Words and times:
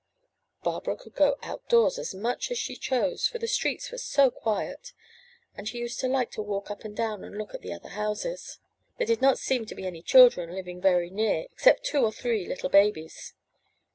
Barbara 0.63 0.95
could 0.95 1.13
go 1.13 1.35
out 1.43 1.69
doors 1.69 1.99
as 1.99 2.15
much 2.15 2.49
as 2.49 2.57
she 2.57 2.75
chose, 2.75 3.27
for 3.27 3.37
the 3.37 3.47
streets 3.47 3.91
were 3.91 3.99
so 3.99 4.31
quiet; 4.31 4.93
and 5.53 5.69
she 5.69 5.77
used 5.77 5.99
to 5.99 6.07
like 6.07 6.31
to 6.31 6.41
walk 6.41 6.71
up 6.71 6.83
and 6.83 6.97
down 6.97 7.23
and 7.23 7.37
look 7.37 7.53
at 7.53 7.61
the 7.61 7.71
other 7.71 7.89
houses. 7.89 8.57
There 8.97 9.05
did 9.05 9.21
not 9.21 9.37
seem 9.37 9.67
to 9.67 9.75
be 9.75 9.85
any 9.85 10.01
children 10.01 10.55
living 10.55 10.81
very 10.81 11.11
near 11.11 11.45
except 11.51 11.83
two 11.85 12.03
or 12.03 12.11
three 12.11 12.47
little 12.47 12.69
babies. 12.69 13.35